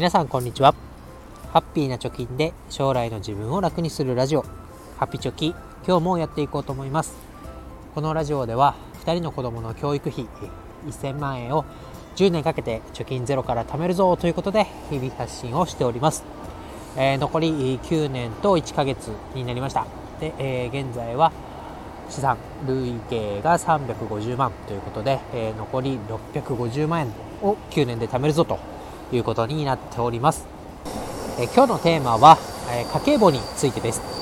[0.00, 0.74] 皆さんこんにちは。
[1.52, 4.40] ハッピーな貯金で将来の自分を楽にするラジオ。
[4.96, 5.54] ハッピチョキ
[5.86, 7.14] 今日もやっていこうと思います。
[7.94, 10.26] このラジオでは2人の子供の教育費
[10.88, 11.66] 1000万円を
[12.16, 16.24] 10年かけて貯金ゼロから貯めるぞということで日々発信をしております、
[16.96, 19.86] えー、残り9年と1ヶ月になりました。
[20.18, 21.30] で、えー、現在は
[22.08, 25.98] 資産累計が350万ということで、えー、残り
[26.32, 28.79] 650万円を9年で貯めるぞと
[29.12, 30.46] いうことになっております。
[31.38, 32.38] え、今日のテーマは、
[32.70, 34.20] えー、家計簿についてです。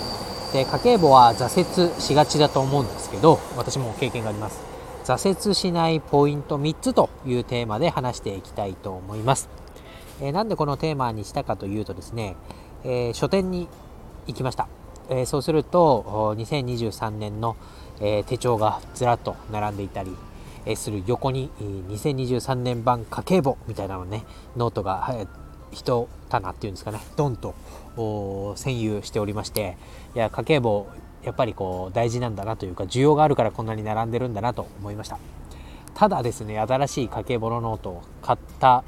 [0.53, 4.61] で家計簿は挫折しがちだと思うんですけど私も経験があります。
[5.05, 9.49] 挫折しないポイント3つというテーマで話していきたいと思います。
[10.21, 12.37] えー、なんでこのテーマにしたかというとですね、
[12.85, 13.69] え書店に
[14.27, 14.69] 行きました。
[15.11, 17.57] えそうすると2023年の、
[18.01, 20.15] え手帳がずらっと並んでいたり、
[20.69, 24.25] えする横に2023年版家計簿みたいなのね
[24.57, 25.27] ノートが、え
[25.71, 27.55] 一棚っていうんですかねドンと
[27.97, 29.77] 占有しておりまして
[30.15, 30.87] いや家計簿
[31.23, 35.19] やっぱりこう大事なんだなというか需要があるからこんなに並んでるんだなと思いました。
[35.95, 38.85] ただですね新しい家計簿のノートを買った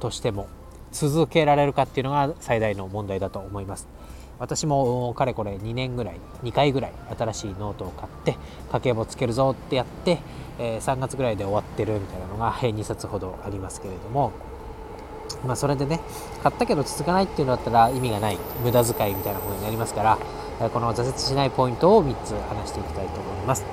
[0.00, 0.48] としても
[0.90, 3.88] 続けられるかっていうのが最大の問題だと思います。
[4.38, 8.36] 私もかれこれ2年ぐらい2回ぐらい新しいノートを買って
[8.72, 10.18] 家計簿つけるぞってやって、
[10.58, 14.32] えー、3月ぐらいで終わってるみたいなのが2冊ほどありますけれども
[15.46, 16.00] まあそれでね
[16.42, 20.18] 買ったけど続かないっていうのだったら意味がない無駄遣いみたいなことになりますから
[20.70, 23.64] この挫折しないポイントを3つ話していきたいと思います。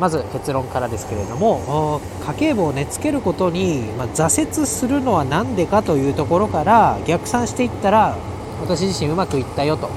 [0.00, 8.16] まず結論からですけれども家計簿をねつけることに、まあ、挫折するのは何でかというところから逆算していったら
[8.60, 9.90] 私自身うまくいったよと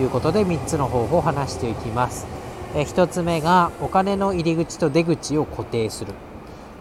[0.00, 2.26] いうことで3つの方法を話していきます。
[2.74, 6.12] え1つ目がお金の入り口と出口を固定する。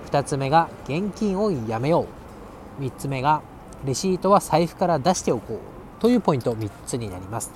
[0.09, 2.07] 2つ目が現金をやめよ
[2.79, 2.83] う。
[2.83, 3.41] 3つ目が
[3.85, 7.51] レシートは財布から出しておこうというポイント3つになります。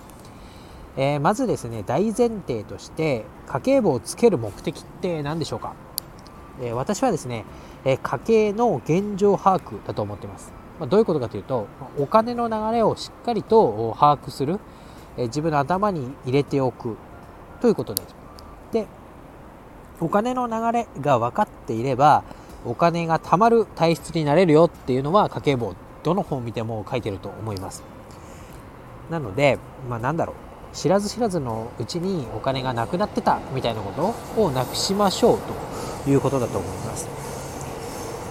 [0.97, 5.75] えー、まずですね大前提として家計簿をつける目的って何でしょうか、
[6.59, 7.45] えー、私はですね、
[7.85, 11.67] え、家計の現状把握だと思っていますま、どういうことかというと
[11.97, 14.59] お金の流れをしっかりと把握する、
[15.17, 16.97] え自分の頭に入れておく
[17.61, 18.15] ということです。
[18.71, 18.87] で
[19.99, 22.23] お金の流れが分かっていれば
[22.65, 25.73] お金が貯まる体質になれるよっていうのは家計簿
[26.03, 27.83] どの本見ても書いてると思います。
[29.09, 29.57] なので、
[29.89, 35.39] まあ、なんだろう知らず知らずのうちにお金がなくなってたみたいなことをなくしましょう
[36.05, 37.07] ということだと思います。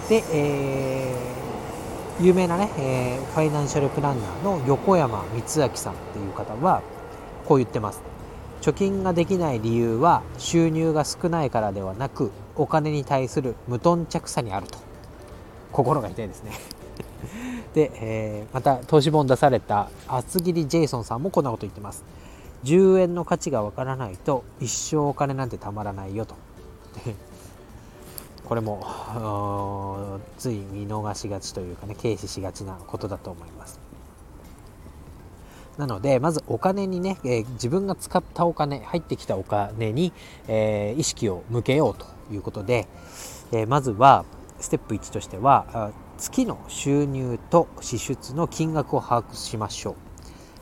[0.07, 1.46] で、えー
[2.19, 6.81] 有名なね、えー、ファイナンシャルプランナーの横山光明さんっていう方は
[7.45, 8.01] こう言ってます。
[8.61, 14.79] 貯金ができない理由は収入が少ないからではなくお金に対する無頓着さにあると。
[15.71, 16.53] 心が痛いですね。
[17.75, 22.03] で、えー、また投資本出された厚切りジェイソンさんもこんなこと言ってます。
[22.63, 26.33] 10円の価値がわからないと一生お金なんてたまらないよと。
[28.47, 33.81] これもつい見逃しがちというかね軽視しがちなことだと思います。
[35.77, 40.13] なのでまずお金にね、えー、自分が使ったお金入ってきたお金に、
[40.47, 42.87] えー、意識を向けようということで、
[43.51, 44.23] えー、まずは
[44.59, 49.91] ステップ1としては月の収入と支出の金額を把握しましょ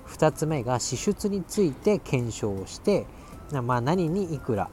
[0.10, 0.12] う。
[0.12, 3.06] 2つ目が支出について検証をして、
[3.52, 4.70] まあ、何にいくら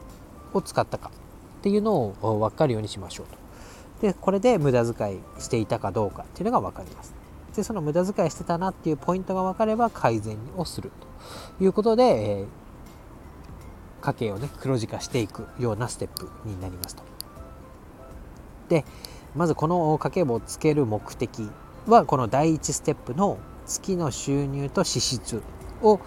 [0.54, 1.10] を使ったか。
[1.62, 3.36] っていうのを分かるようにしましょうと。
[4.04, 7.14] で、これで無駄遣いしていたかどうかっていうのが分かります。
[7.54, 10.90] で、その無駄遣いしてたなっていうポイントが分かれば改善をする
[11.58, 12.02] ということで、
[12.40, 12.46] えー、
[14.00, 17.04] 家計をね、黒字化していくようなステップになりますと。
[18.68, 18.84] で、
[19.36, 21.48] まずこの家計簿をつける目的
[21.86, 25.40] は、この第1ステップの月の収入と支出
[25.80, 26.00] を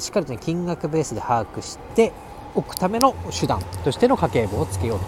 [0.00, 2.12] しっかりと、ね、金額ベースで把握して
[2.54, 5.00] おくための手段としての家計簿をつけよう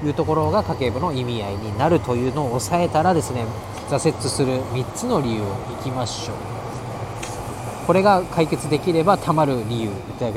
[0.00, 3.44] というところが家計簿の意味合いになるというのを抑えたらですね
[3.88, 5.44] 挫折する3つの理由を
[5.80, 6.36] いきましょう。
[7.86, 9.90] これが解決できればたまる理由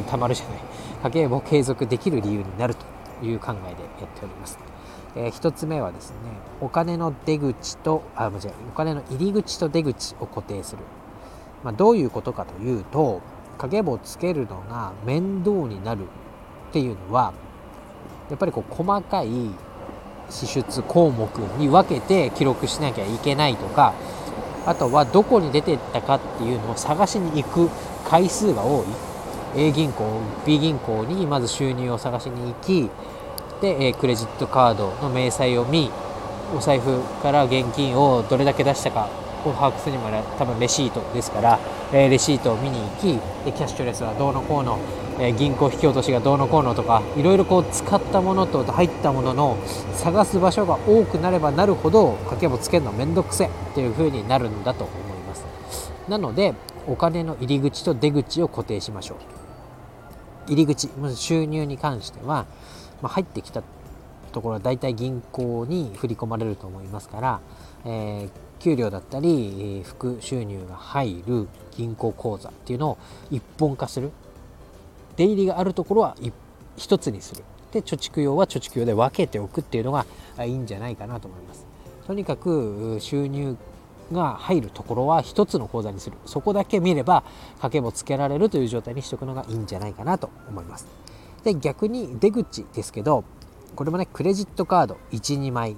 [0.08, 0.76] たまるじゃない。
[1.06, 4.58] 家計簿を継続できる理由になるという考えでやっております、
[5.16, 6.16] えー、1つ目はですね
[6.62, 10.80] お金の出口とあ間違えお金の入り口と出口を固定する、
[11.64, 13.22] まあ、どういうことかというと
[13.60, 16.06] 家計簿をつけるのが面倒になる
[16.70, 17.34] っていうのは
[18.30, 19.30] やっぱりこう細かい
[20.30, 23.94] 支出項目に分けて記録しなきゃいけないとか
[24.66, 27.70] あとはどこに出てったかっていうのを探しに行く
[28.10, 28.86] 回数が多い。
[29.58, 32.90] A 銀行 B 銀行にまず収入を探しに行き
[33.62, 35.90] でクレジットカードの明細を見
[36.54, 39.08] お財布から現金をどれだけ出したか
[39.46, 41.60] を把握するにも多分レシートですから、
[41.94, 43.14] え、レシートを見に行き
[43.46, 44.78] でキャッシュレスはどうのこうの、
[45.20, 49.58] えー、銀行引き落としがどうのこうのとかいろいろこう使ったものと入ったものの
[49.94, 55.46] 探す場所が多くなればなるほど家計簿つけるの面倒くせっていう風になるんだと思います。
[56.10, 56.54] なので
[56.88, 59.18] お金の入り口と出口を固定しましょう。
[60.48, 62.46] 入り口収入に関しては、
[63.02, 63.64] まあ、入ってきた
[64.32, 67.40] ところは大体銀行に振り込まれると思いますから、
[67.86, 68.30] えー、
[68.60, 72.98] 給料だったり副収入が入る銀行口座っていうのを
[73.32, 74.12] 一本化する。
[75.18, 76.16] 出入りがあるところは
[76.78, 77.44] 一つにする。
[77.72, 80.06] で貯蓄用は貯蓄用で分けておくっていうのが
[80.40, 81.66] いいんじゃないかなと思います。
[82.08, 83.58] とにかく収入
[84.12, 86.18] が入るところは一つの口座にする。
[86.26, 87.24] そこだけ見れば
[87.62, 90.88] 家計簿つけられるという状態にしておくのがいいんじゃないかなと思います。
[91.44, 93.24] で逆に出口ですけど
[93.76, 95.76] これもねクレジットカード12枚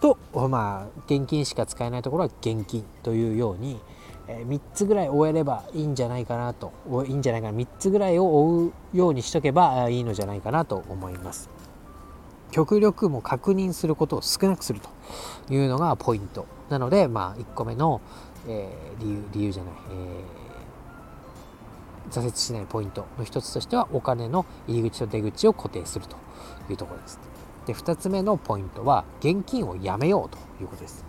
[0.00, 0.16] と
[0.48, 3.80] まあ現金しか使えないところは現金というように、
[4.28, 6.72] え3つぐらい終えればいいんじゃないかなと
[7.06, 11.48] いいんじゃないかな3つぐらいを追うようにしとけばいいのじゃないかなと思います
[12.50, 14.90] 極力も確認することを少なくすると
[15.52, 18.00] いうのがポイントなのでまあ1個目の、
[18.46, 20.48] えー、理由理由じゃない、えー
[22.10, 26.16] 挫折しないポイントの一つとしてはお金の入り口と出口を固定すると
[26.70, 27.20] いうところです。
[27.66, 31.04] で2つ目のポイントは現金をやめようということです。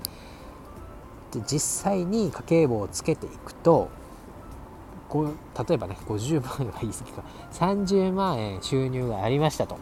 [1.32, 3.90] で実際に家計簿をつけていくと
[5.08, 5.28] こう
[5.68, 7.24] 例えばね50万円は言い過ぎか。
[7.54, 9.78] 30万円収入がありましたと。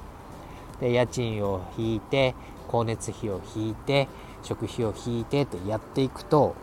[0.80, 2.36] で家賃を引いて
[2.68, 4.08] 光熱費を引いて
[4.44, 6.56] 食費を引いてってやっていくと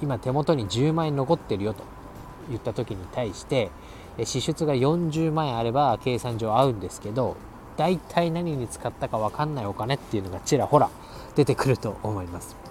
[0.00, 1.82] 今手元に10万円残ってるよと
[2.48, 3.70] 言った時に対して
[4.24, 7.36] 支出が40万円あれば計算上合うんですけど
[7.76, 10.90] 大体何に使ったか分かんないお金っていうのがちらほら
[11.36, 12.67] 出てくると思います。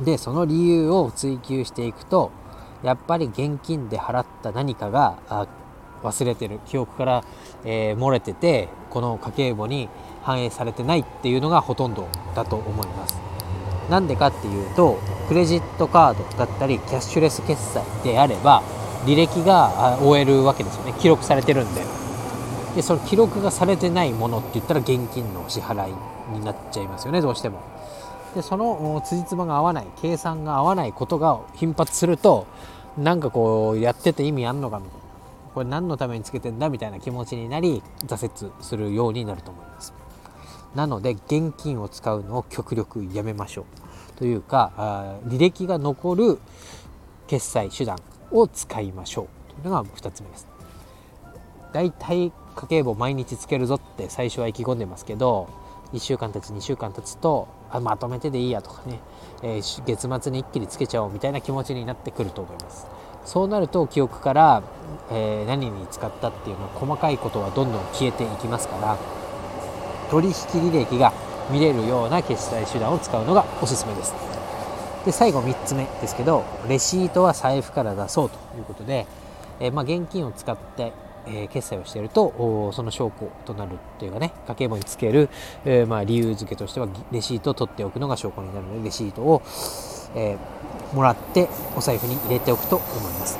[0.00, 2.30] でその理由を追求していくと
[2.82, 5.18] やっぱり現金で払った何かが
[6.02, 6.60] 忘れてる。
[6.66, 7.24] 記憶から、
[7.64, 9.88] えー、漏れててこの家計簿に
[10.22, 13.16] 反映されてないっていうのがほとんどだと思います。
[13.90, 14.98] なんでかっていうと
[15.28, 18.62] クレジットカードだったりキャッシュレス決済であれば
[19.04, 20.92] 履歴が終えるわけですよね。
[20.98, 21.82] 記録されてるんで。
[22.74, 25.94] でその記録がされてないものって言ったら現金の支払い
[26.34, 27.60] になっちゃいますよねどうしても。
[28.36, 32.46] でその辻褄が合わない計算が合わないことが頻発すると
[32.98, 35.06] なんかこうやってて意味あんのかみたいな。
[35.54, 39.94] これ何のためにつけてんだみたいな気持ちになり挫折するようになると思います。
[40.74, 44.18] なので現金を使うのを極力やめましょう。
[44.18, 46.38] というか履歴が残る
[47.28, 47.96] 決済手段
[48.32, 49.62] を使いましょう。
[49.62, 50.46] というのが2つ目です。
[51.72, 55.48] だいたい家計簿毎日つけるぞって最初は意気込んでますけど
[55.92, 59.00] 1週間経つ2週間経つとあまとめてでいいやとかね、
[59.42, 62.86] えー、月末に一気につけちゃおうみたいな気持ちになってくると思います。
[63.24, 64.62] そうなると記憶から、
[65.10, 68.96] えー、何に使ったっていうの細かいことはどんどん消えていきますから
[70.10, 71.12] 取引履歴が
[71.50, 74.14] 見れるような決済手段を使うのがおすすめです。
[75.04, 79.06] で最後3つ目ですけどレシートは財布から出そうということで、
[79.60, 80.92] えー、まあ、現金を使って、
[81.26, 85.28] え、決済をしているとその証拠となるっていうかね家計簿につける、
[85.64, 89.42] えー、まあ、理由付けとしてはレシートを取っておくのが証拠になるのでレシートを、
[90.14, 90.36] え
[90.94, 93.38] もらってお財布に入れておくと思います。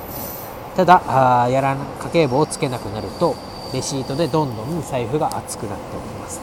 [0.76, 3.34] ただあやら家計簿をつけなくなると
[3.72, 6.40] レシートでどんどん財布が厚くなっております。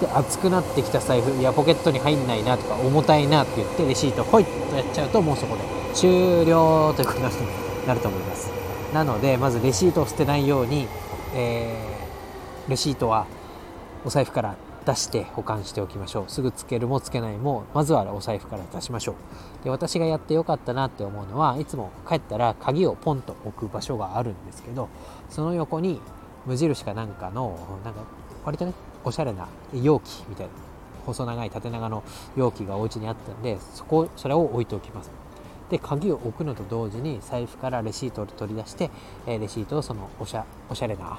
[0.00, 5.62] で熱くなってきた財布いやポケットに入んないなとか重たいなって言ってレシートポイッとやっちゃうともうそこで
[5.94, 7.24] 終了ということに
[7.86, 8.65] なると思います。
[8.96, 10.88] なのでまずレシートを捨てないように、
[11.34, 13.26] えー、レシートは
[14.06, 16.30] お財布から出して保管しておきましょう。
[16.30, 19.12] すぐつけるもつけないもまずはお財布から出しましょ
[19.60, 19.64] う。
[19.64, 24.88] で私がやってよかったなって思うのはいつも帰ったら鍵をポンと置く場所があるんですけど
[25.28, 26.00] その横に
[26.46, 28.00] 無印かなんかのなんか
[28.46, 28.72] 割とね
[29.04, 30.52] おしゃれな容器みたいな
[31.04, 32.02] 細長い縦長の
[32.34, 35.25] 容器がお家にあったんでそこそれを置いておきます。
[35.70, 38.90] で鍵を置くのと同時に財布からレシートを取り出して、
[39.26, 41.18] えレシートをそのおしゃおしゃれな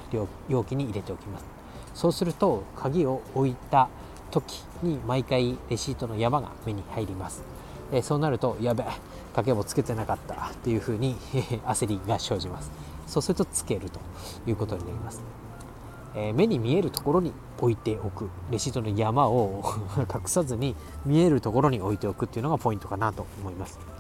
[0.50, 1.46] 容器に入れておきます。
[1.94, 3.90] そうすると鍵を置いた
[4.32, 7.44] 時に毎回レシートの山が目に入ります。
[7.92, 8.86] えそうなるとやべえ
[9.38, 11.16] 掛け棒つけてなかったっていうふうに
[11.66, 12.72] 焦りが生じます。
[13.06, 14.00] そうするとつけると
[14.46, 15.24] いうことになります、
[16.14, 18.30] えー、目に見えるところに置いておく。
[18.52, 19.64] レシートの山を
[20.14, 20.76] 隠さずに
[21.06, 23.97] 見えるところに置いておくっていうのがポイントかなと思います。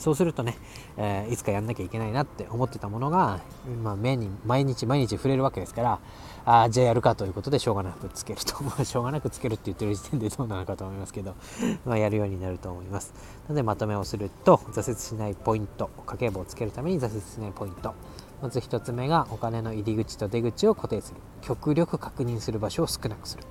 [0.00, 0.56] そうするとね、
[0.96, 3.40] えー、いつかやんなきゃいけないなって思ってたものが、
[3.84, 6.00] まあ、目に毎日毎日触れるわけですから
[6.44, 8.54] あじゃあやるかということでしょうがなくつけると。
[8.84, 11.34] しょうがなくつけるって言ってる時点でどうなのかと思いますけど、
[11.84, 13.12] まあ、やるようになると思います。
[13.44, 17.94] なのでまとめをすると挫折しないポイント家計簿をつけるために挫折しないポイント。
[18.42, 21.20] まず1つ目がお金の入り口と出口を固定する。
[21.42, 23.44] 極力確認する場所を少なくする。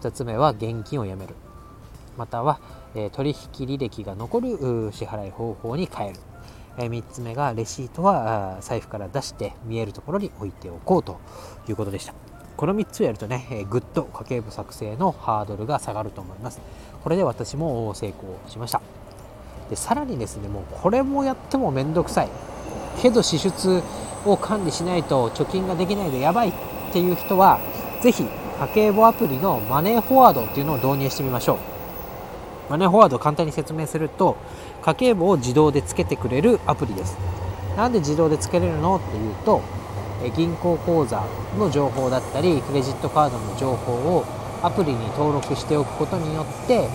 [0.00, 1.34] 2つ目は現金をやめる。
[2.16, 2.60] または、
[2.94, 4.48] え取引履歴が残る
[4.92, 6.20] 支払い方法に変える、
[6.78, 11.18] え3つ目がレシートは財布から出して見えるところに置いておこうと
[11.68, 12.14] いうことでした。
[12.56, 16.60] この3つをやるとね、えぐっと家計簿作成のハードルが下がると思います。
[17.02, 18.80] これで私も成功しました。
[19.70, 22.28] でさらにですねもうこれもやってもめんどくさい。
[23.00, 23.82] けど支出
[24.26, 26.52] を管理しないと貯金ができないでやばいっ
[26.92, 27.58] ていう人は
[28.02, 28.24] 是非
[28.60, 31.71] 家計簿アプリのマネーフォワードっていうのを導入してみましょう。
[32.70, 34.36] マネーフォワードを簡単に説明すると
[34.82, 37.16] 家計簿を自動でつけてくれるアプリです。
[37.76, 38.96] なんで自動でつけれるの？
[38.96, 39.62] っていうと
[40.36, 41.24] 銀行口座
[41.58, 44.24] の情報だったりクレジットカードの情報を
[44.62, 46.88] アプリに登録しておくことによって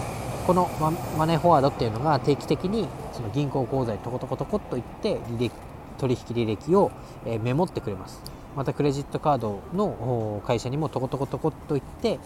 [0.46, 0.70] この
[1.18, 5.52] マネーフォワードっていうのが定期的にその銀行口座にトコトコトコっといって履歴
[5.98, 6.92] 取引履歴を
[7.26, 8.22] メモってくれます。
[8.56, 12.20] またクレジットカードの会社にもトコトコトコっといって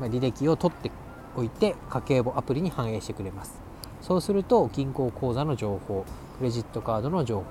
[0.00, 0.90] 履歴を取って
[1.38, 3.60] おいて家計簿アプリに反映してくれます。
[4.00, 6.04] そうすると銀行口座の情報
[6.38, 7.44] クレジットカードの情報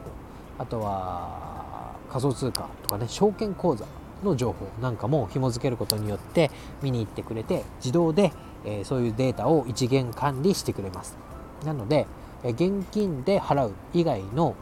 [0.58, 3.86] あとは仮想通貨とかね証券口座
[4.24, 6.51] の情報なんかも紐付けることによって
[6.82, 8.32] 見に行ってくれて自動で、
[8.65, 11.17] え、そういうデータを一元管理してくれます。
[11.63, 12.08] なので、
[12.44, 14.56] え現金で払う以外の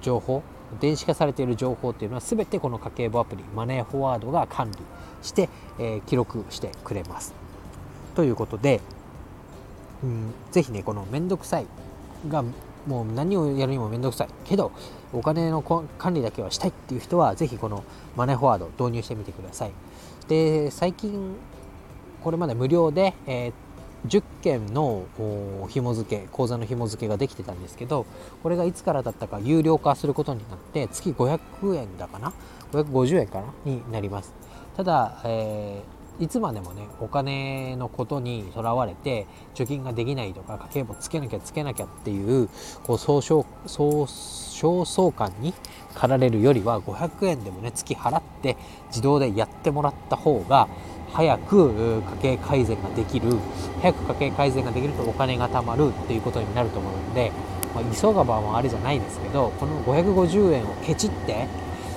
[0.00, 0.42] 情報
[0.80, 4.78] 電子化されている情報っていうのは全てこの家計簿アプリマネーフォワードが管理
[5.22, 7.34] して、えー、記録してくれます。
[8.14, 8.80] ということで、
[10.02, 11.66] うん、ぜひねこのめんどくさい
[12.28, 12.42] が
[12.86, 14.72] もう何をやるにもめんどくさいけど
[15.12, 17.84] お金の管理だけはしたいっていう人はぜひこの
[18.16, 19.72] マネーフォワード導入してみてください。
[20.28, 21.36] で最近
[22.22, 23.52] これまで無料で、えー、
[24.06, 25.06] 10件の
[25.68, 28.06] 紐付け口座の紐付けができてたんですけど
[28.42, 32.32] これがいつからだったか有料化することになって月500円だかな
[32.72, 33.46] ？550円かな？
[33.64, 34.32] になります。
[34.76, 42.48] ただ、えー、いつまでもねお金のことにとらわれて貯金ができないとか家計簿つけなきゃつけなきゃっていう
[42.84, 45.54] こう総称総焦燥感に
[45.94, 48.56] 駆られるよりは500円でもね月払って
[48.88, 50.68] 自動でやってもらった方が
[51.16, 53.38] 早く家計改善ができる
[53.80, 57.32] 早く家計改善ができるとお金が貯まるっていうことになると思うんで、
[57.74, 61.48] まあ、急がばもあれじゃないですけどこの550円をケチって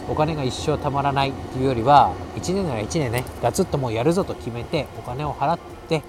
[0.07, 5.59] お金が一生貯まらないっていうよりは1年なら1年ねガツッともうやるぞと決めてお金を払っ
[5.89, 6.01] て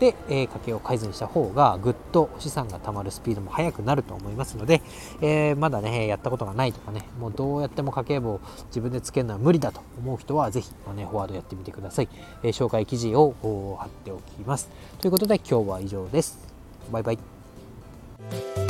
[0.00, 4.80] で、えー、家計を改善した方がぐっと資産が貯まるスピードも速くなると思いますので、
[5.20, 12.08] えー、まだねやったことがないとかねもうどうやっても家計簿を自分でつけるのは無理だと思う人はぜひマネーフォワードやってみてください、
[12.42, 14.68] えー、紹介記事を貼っておきます。
[15.00, 16.38] ということで今日は以上です。
[16.90, 18.67] バイバイ。